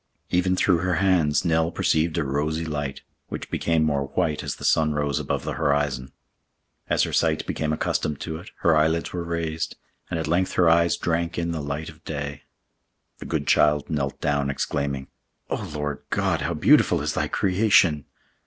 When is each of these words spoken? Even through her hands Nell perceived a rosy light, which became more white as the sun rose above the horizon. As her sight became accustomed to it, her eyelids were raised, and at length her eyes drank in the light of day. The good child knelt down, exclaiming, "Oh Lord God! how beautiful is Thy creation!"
Even 0.31 0.55
through 0.55 0.79
her 0.79 0.95
hands 0.95 1.45
Nell 1.45 1.69
perceived 1.69 2.17
a 2.17 2.23
rosy 2.23 2.65
light, 2.65 3.03
which 3.27 3.51
became 3.51 3.83
more 3.83 4.07
white 4.07 4.41
as 4.41 4.55
the 4.55 4.65
sun 4.65 4.93
rose 4.93 5.19
above 5.19 5.43
the 5.43 5.51
horizon. 5.61 6.11
As 6.89 7.03
her 7.03 7.13
sight 7.13 7.45
became 7.45 7.71
accustomed 7.71 8.19
to 8.21 8.37
it, 8.37 8.49
her 8.61 8.75
eyelids 8.75 9.13
were 9.13 9.23
raised, 9.23 9.75
and 10.09 10.19
at 10.19 10.25
length 10.27 10.53
her 10.53 10.67
eyes 10.67 10.97
drank 10.97 11.37
in 11.37 11.51
the 11.51 11.61
light 11.61 11.87
of 11.89 12.03
day. 12.03 12.41
The 13.19 13.27
good 13.27 13.45
child 13.45 13.91
knelt 13.91 14.19
down, 14.19 14.49
exclaiming, 14.49 15.05
"Oh 15.51 15.69
Lord 15.71 15.99
God! 16.09 16.41
how 16.41 16.55
beautiful 16.55 17.03
is 17.03 17.13
Thy 17.13 17.27
creation!" 17.27 18.05